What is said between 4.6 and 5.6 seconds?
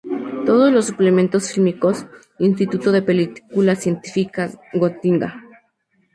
Gotinga.